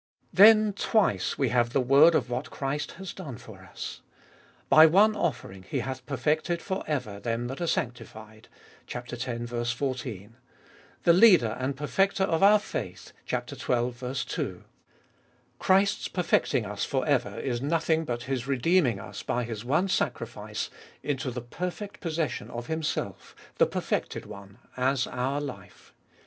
[0.33, 4.01] Then twice we have the word of what Christ has done for us.
[4.67, 8.47] By one offering He hath perfected for ever them that are sanctified
[8.91, 9.71] (x.
[9.73, 10.35] 14);
[11.03, 13.39] the Leader and Perfecter of our faith (xii.
[13.45, 14.63] 2).
[15.59, 20.71] Christ's perfecting us for ever is nothing but His redeeming us by His one sacrifice
[21.03, 25.05] into the perfect possession of Himself, Cbe Ibolfest of BU 139 the perfected One, as
[25.05, 25.93] our life.